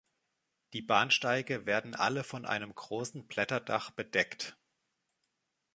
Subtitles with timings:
[0.73, 4.57] Die Bahnsteige werden alle von einem großen Blätterdach bedeckt.